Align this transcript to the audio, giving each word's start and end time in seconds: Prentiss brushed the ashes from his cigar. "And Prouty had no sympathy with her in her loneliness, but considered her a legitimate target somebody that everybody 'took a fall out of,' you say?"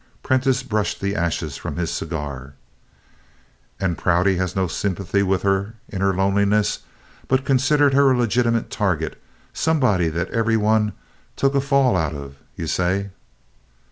Prentiss 0.23 0.63
brushed 0.63 0.99
the 0.99 1.15
ashes 1.15 1.57
from 1.57 1.75
his 1.75 1.91
cigar. 1.91 2.55
"And 3.79 3.99
Prouty 3.99 4.37
had 4.37 4.55
no 4.55 4.65
sympathy 4.65 5.21
with 5.21 5.43
her 5.43 5.75
in 5.89 6.01
her 6.01 6.11
loneliness, 6.11 6.79
but 7.27 7.45
considered 7.45 7.93
her 7.93 8.09
a 8.11 8.17
legitimate 8.17 8.71
target 8.71 9.21
somebody 9.53 10.09
that 10.09 10.31
everybody 10.31 10.93
'took 11.35 11.53
a 11.53 11.61
fall 11.61 11.95
out 11.95 12.15
of,' 12.15 12.37
you 12.55 12.65
say?" 12.65 13.11